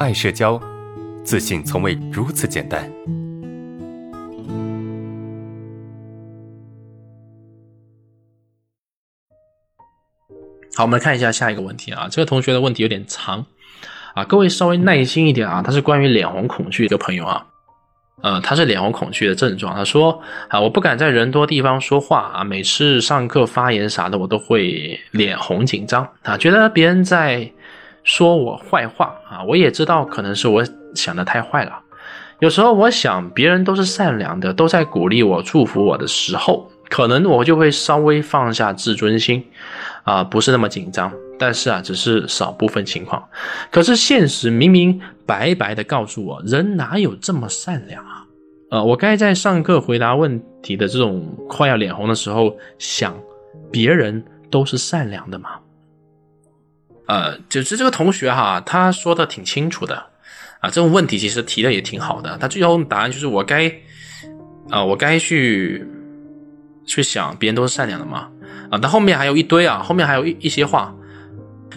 [0.00, 0.60] 爱社交，
[1.22, 2.90] 自信从未如此简单。
[10.76, 12.08] 好，我们来看一下下一个问题啊。
[12.10, 13.46] 这个同学的问题有点长
[14.14, 15.62] 啊，各位稍微耐心一点啊。
[15.62, 17.46] 他是关于脸红恐惧的朋友啊，
[18.20, 19.76] 呃，他是脸红恐惧的症状。
[19.76, 27.48] 他说啊，我不敢在人多地方说话啊，每次上课发言啥的，我都会脸红紧张啊，觉得别人在
[28.04, 29.42] 说我坏话啊。
[29.42, 30.64] 我也知道可能是我
[30.94, 31.80] 想的太坏了。
[32.38, 36.70] 有时候我想别人都是善良的，都在鼓励我、祝福我的时候。
[36.90, 39.42] 可能我就会稍微放下自尊心，
[40.04, 41.10] 啊，不是那么紧张。
[41.38, 43.26] 但是啊，只是少部分情况。
[43.70, 48.24] 可是现实明明白白的告诉我，人哪有这么善良啊？
[48.70, 53.16] 呃，我该在上课回答问题的这种快要脸红的时候，想
[53.72, 55.50] 别人都是善良的吗？
[57.06, 59.96] 呃，就是这个同学哈，他说的挺清楚的
[60.60, 62.36] 啊，这种问题其实提的也挺好的。
[62.38, 63.72] 他最后答案就是我该，
[64.70, 65.86] 啊，我该去。
[66.86, 68.28] 去想别人都是善良的嘛？
[68.70, 70.94] 啊，他后面还有一堆啊，后面还有一一些话，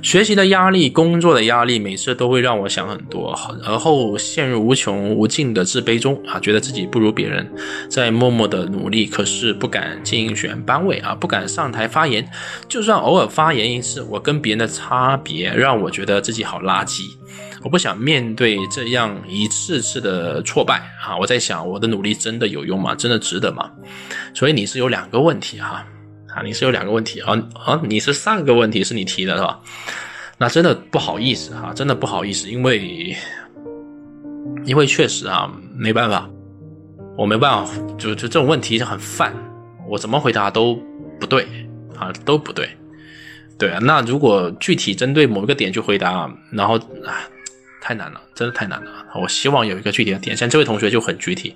[0.02, 7.50] 学习的压力、工作的压力，每次都会让我想很多，而后陷入无穷无尽的自卑中啊，觉得自己不如别人，
[7.89, 12.28] 在默默的努力，可是不敢竞选班委啊，不敢上台发言，
[12.67, 17.02] 就算偶尔发言一次，我跟别人的差别让我觉得自己好垃圾。
[17.64, 21.17] 我不想面对这样一次次的挫败啊！
[21.17, 22.94] 我在想，我的努力真的有用吗？
[22.95, 23.70] 真的值得吗？
[24.34, 25.84] 所以你是有两个问题哈，
[26.43, 27.33] 你是有两个问题啊
[27.66, 27.81] 啊！
[27.83, 29.59] 你是上个问题是你提的是吧？
[30.38, 33.16] 那真的不好意思哈，真的不好意思，因为
[34.65, 36.30] 因为确实啊，没办法，
[37.17, 39.33] 我没办法，就就这种问题就很泛，
[39.88, 40.80] 我怎么回答都
[41.19, 41.47] 不对
[41.97, 42.69] 啊，都不对，
[43.58, 43.80] 对啊。
[43.81, 47.21] 那如果具体针对某一个点去回答，然后啊。
[47.88, 48.91] 太难了，真的太难了。
[49.16, 51.55] 我希望有一个具体的点，像这位同学就很具体，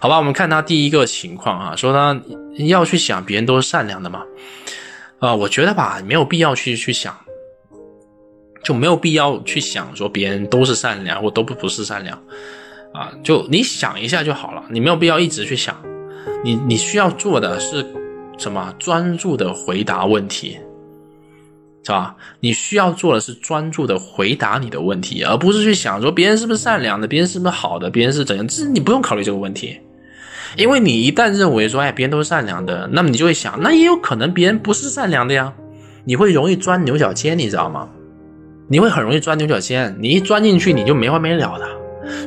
[0.00, 0.16] 好吧？
[0.16, 2.18] 我们看他第一个情况啊，说他
[2.66, 4.22] 要去想别人都是善良的嘛，
[5.18, 7.14] 啊，我觉得吧，没有必要去去想，
[8.64, 12.18] 就没有必要去想说别人都是善良或都不不是善良
[12.94, 15.78] 啊，就你想一下就好了，你没有必要一直去想，
[16.42, 17.84] 你你需要做的是
[18.38, 18.74] 什么？
[18.78, 20.58] 专注的回答问题。
[21.86, 22.16] 是吧？
[22.40, 28.48] 你需要做的是专注的回答你的问题，而不是去想说别人是不是善良的，别人是不是好的，别人是怎样。
[28.48, 29.78] 这你不用考虑这个问题，
[30.56, 35.52] 因为你一旦认为说，哎，别人都是善良的，那么你就会想，那也有可能别人不是善良的呀。
[36.04, 37.88] 你会容易钻牛角尖，你知道吗？
[38.66, 41.68] 你会很容易钻牛角尖，你一钻进去，你就没完没了的。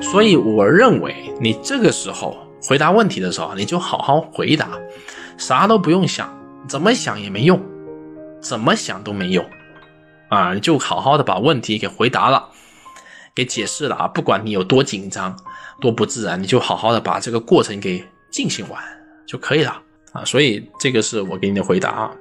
[0.01, 4.69] 所以我认为，你这个时候回答问题的时候，你就好好回答，
[5.37, 6.33] 啥都不用想，
[6.65, 7.61] 怎么想也没用。
[8.41, 9.45] 怎么想都没用，
[10.29, 12.49] 啊，就好好的把问题给回答了，
[13.35, 15.37] 给解释了啊，不管你有多紧张、
[15.81, 18.81] 多不自然，你就好好的把这个过程给进行完
[19.27, 19.81] 就可以了
[20.13, 20.23] 啊。
[20.23, 22.11] 所以这个是我给你的回答啊。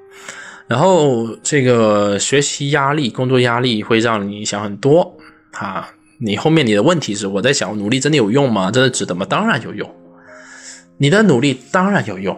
[0.66, 5.16] 然后这个学习压力、工作压力会让你想很多
[5.52, 5.88] 啊。
[6.20, 8.70] 你后面你的问题是我在想，努力真的有用吗？
[8.70, 9.24] 真的值得吗？
[9.24, 9.88] 当然有用，
[10.96, 12.36] 你的努力当然有用。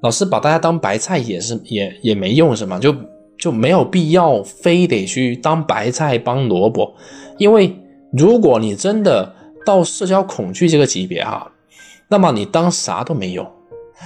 [0.00, 2.78] 老师把大家当白菜也是也也没用是吗？
[2.78, 2.94] 就。
[3.38, 6.94] 就没有必要非得去当白菜帮萝卜，
[7.38, 7.76] 因为
[8.12, 11.50] 如果你真的到社交恐惧这个级别哈，
[12.08, 13.46] 那么你当啥都没用，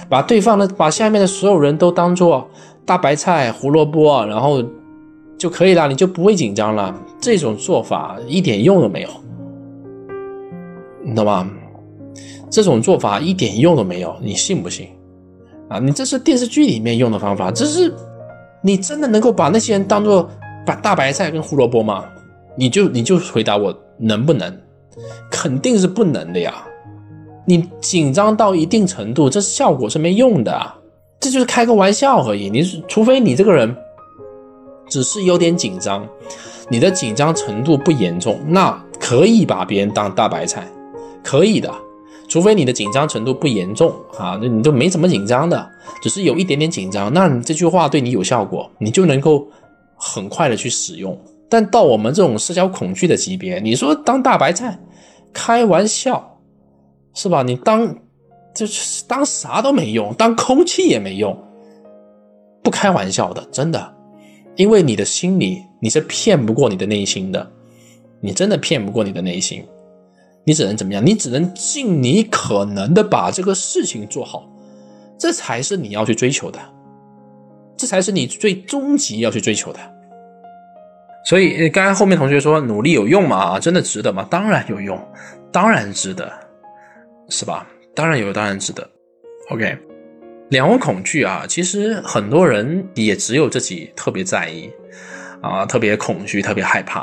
[0.09, 2.49] 把对方的把下面的所有人都当做
[2.85, 4.61] 大白菜、胡萝卜，然后
[5.37, 6.93] 就可以了，你就不会紧张了。
[7.21, 9.09] 这种做法一点用都没有，
[11.03, 11.49] 你懂吗？
[12.49, 14.89] 这种做法一点用都没有，你信不信？
[15.69, 17.93] 啊，你这是电视剧里面用的方法，这是。
[18.61, 20.29] 你真的能够把那些人当做
[20.65, 22.05] 把大白菜跟胡萝卜吗？
[22.55, 24.55] 你就你就回答我能不能？
[25.29, 26.63] 肯定是不能的呀！
[27.45, 30.73] 你紧张到一定程度，这效果是没用的，
[31.19, 32.49] 这就是开个玩笑而已。
[32.49, 33.75] 你是除非你这个人
[34.89, 36.05] 只是有点紧张，
[36.69, 40.67] 你的紧张程度不严重，那可以把别人当大白菜，
[41.23, 41.73] 可以的。
[42.31, 45.69] 除非你的紧张程度不严重啊，那你就没怎么紧张的，
[46.01, 49.45] 只是有一点点紧张，那你这句话对你有效果，你就能够
[49.97, 51.19] 很快的去使用。
[51.49, 54.79] 但到我们这种社交恐惧的级别，你说当大白菜，
[55.33, 56.39] 开玩笑
[57.13, 57.43] 是吧？
[57.43, 57.93] 你当
[58.55, 61.37] 就是当啥都没用，当空气也没用，
[62.63, 63.93] 不开玩笑的，真的，
[64.55, 67.51] 因为你的心里你是骗不过你的内心的，
[68.21, 69.61] 你真的骗不过你的内心。
[70.43, 71.05] 你只能怎么样？
[71.05, 74.49] 你只能尽你可能的把这个事情做好，
[75.17, 76.59] 这才是你要去追求的，
[77.77, 79.79] 这才是你最终极要去追求的。
[81.23, 83.59] 所以刚才后面同学说努力有用吗？
[83.59, 84.25] 真的值得吗？
[84.29, 84.99] 当然有用，
[85.51, 86.31] 当然值得，
[87.29, 87.67] 是吧？
[87.93, 88.89] 当然有，当然值得。
[89.51, 89.77] OK，
[90.49, 94.67] 脸红恐惧啊，其实很多人也只有自己特别在意
[95.41, 97.01] 啊，特别恐惧，特别害怕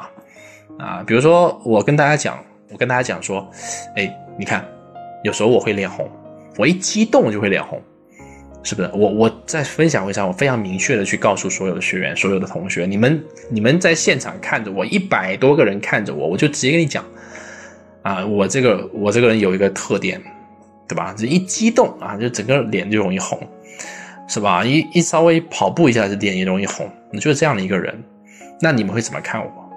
[0.78, 1.04] 啊。
[1.06, 3.48] 比如说我跟大家讲，我跟大家讲说，
[3.96, 4.64] 哎，你看，
[5.24, 6.08] 有时候我会脸红，
[6.56, 7.80] 我一激动就会脸红。
[8.64, 17.02] 是不是我我在分享会上，我非常明确的去告诉所有的学员、所有的同学，你们你们在现场看着我，一百多个人看着我，我就直接跟你讲，
[18.02, 20.20] 啊，我这个我这个人有一个特点，
[20.88, 21.14] 对吧？
[21.16, 23.38] 这一激动啊，就整个脸就容易红，
[24.28, 24.64] 是吧？
[24.64, 28.02] 一一稍微跑步一下，这脸也容易红，你就是这样的一个人，
[28.60, 29.67] 那你们会怎么看我？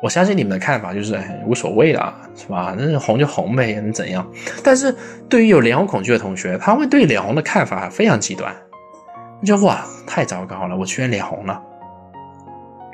[0.00, 2.74] 我相信你们的看法就是哎无所谓啦，是吧？
[2.78, 4.24] 那红就红呗，能怎样？
[4.62, 4.94] 但是
[5.28, 8.54] 对于有脸红恐惧的同学，他会对脸红的看法非常极端，
[9.44, 11.60] 就哇，太糟糕了，我居然脸红了，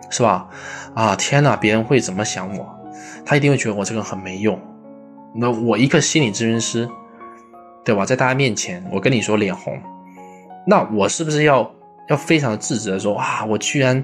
[0.09, 0.49] 是吧？
[0.95, 2.75] 啊，天哪，别人会怎么想我？
[3.27, 4.59] 他一定会觉得我这个很没用。
[5.35, 6.89] 那我一个心理咨询师，
[7.85, 8.07] 对吧？
[8.07, 9.79] 在大家面前，我跟你说脸红，
[10.67, 11.71] 那我是不是要
[12.09, 14.03] 要非常自责说啊，我居然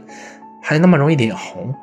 [0.61, 1.75] 还那么容易脸红？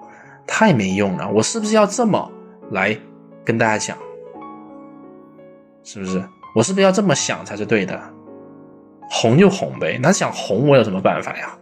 [0.48, 2.32] 太没用了，我是不是要这么
[2.72, 2.98] 来
[3.46, 3.98] 跟大家讲？
[5.84, 6.24] 是不是？
[6.56, 8.02] 我是不是要这么想才是对的？
[9.10, 11.58] 红就红呗，那想红我有什么办法呀？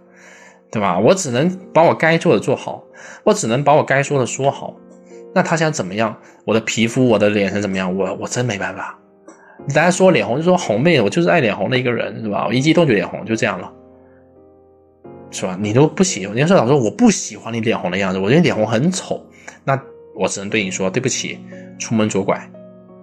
[0.71, 0.97] 对吧？
[0.99, 2.83] 我只能把我该做的做好，
[3.23, 4.73] 我只能把我该说的说好。
[5.33, 6.15] 那他想怎么样？
[6.45, 7.93] 我的皮肤，我的脸是怎么样？
[7.95, 8.97] 我我真没办法。
[9.73, 12.45] 大家说脸红就说红呗，我就是爱脸红的一个人，是吧？
[12.47, 13.71] 我一激动就脸红，就这样了。
[15.31, 15.57] 是吧？
[15.59, 19.25] 你都不喜欢，你要说老师我不喜欢你脸红的样子，我觉得脸红很丑，
[19.63, 19.79] 那
[20.15, 21.39] 我只能对你说对不起，
[21.77, 22.49] 出门左拐，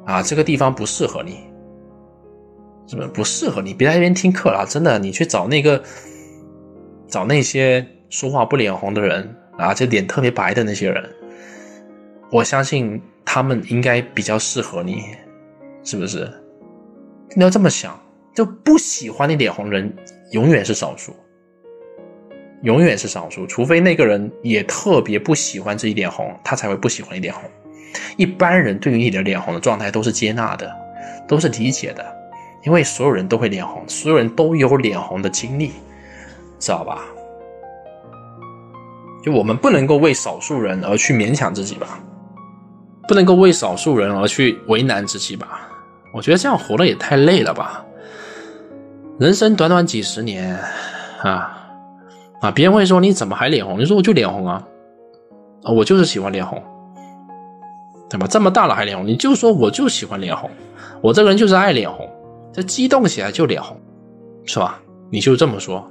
[0.06, 1.40] 啊，这个地方不适合你，
[2.86, 3.74] 是不是不适合你？
[3.74, 5.82] 别在这边听课了，真的，你去找那个，
[7.06, 11.10] 找那些说话不脸红的人啊，就脸特别白的那些人，
[12.30, 15.02] 我相信他们应该比较适合你，
[15.84, 16.32] 是不是？
[17.36, 17.98] 你要这么想，
[18.34, 19.94] 就不喜欢你脸红的人
[20.30, 21.14] 永远是少数。
[22.62, 27.42] 永远是少数，除非那个人也特别不喜欢自己脸红，他才会不喜欢一点红。
[28.16, 30.70] 一般人对于你的脸红的状态都是接纳的，
[31.26, 32.04] 都是理解的，
[32.64, 35.72] 因为所有人都会脸红，所有人都有脸红的经历，
[36.58, 37.04] 知道吧？
[39.24, 42.00] 就我们不能够为少数人而去勉强自己吧，
[43.06, 45.68] 不能够为少数人而去为难自己吧？
[46.12, 47.84] 我觉得这样活的也太累了吧！
[49.18, 50.58] 人生短短几十年
[51.22, 51.58] 啊！
[52.42, 52.50] 啊！
[52.50, 53.78] 别人会说你怎么还脸红？
[53.78, 54.62] 你说我就脸红啊，
[55.62, 56.60] 啊，我就是喜欢脸红，
[58.10, 58.26] 对吧？
[58.28, 59.06] 这么大了还脸红？
[59.06, 60.50] 你就说我就喜欢脸红，
[61.00, 62.06] 我这个人就是爱脸红，
[62.52, 63.80] 这激动起来就脸红，
[64.44, 64.80] 是吧？
[65.08, 65.88] 你就这么说，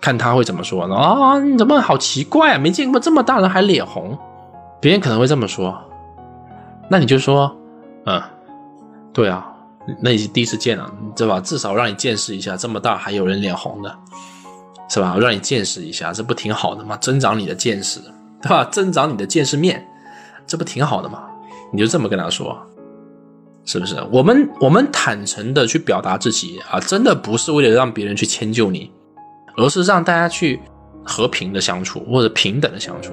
[0.00, 1.38] 看他会怎么说呢啊？
[1.38, 2.58] 你怎么好奇怪啊？
[2.58, 4.18] 没见过这么大人还脸红，
[4.80, 5.78] 别人可能会这么说，
[6.90, 7.56] 那你就说，
[8.04, 8.20] 嗯，
[9.12, 9.46] 对啊，
[10.02, 11.38] 那你第一次见了，对吧？
[11.38, 13.96] 至少让你见识一下，这么大还有人脸红的。
[14.88, 15.16] 是吧？
[15.18, 16.96] 让你见识一下，这不挺好的吗？
[16.98, 18.00] 增长你的见识，
[18.42, 18.64] 对吧？
[18.66, 19.84] 增长你的见识面，
[20.46, 21.24] 这不挺好的吗？
[21.72, 22.56] 你就这么跟他说，
[23.64, 23.96] 是不是？
[24.12, 28.90] 我们我们坦诚的去表达自己啊，真的不是为了让别人去迁就你，
[29.56, 30.60] 而是让大家去
[31.04, 33.12] 和平的相处或者平等的相处。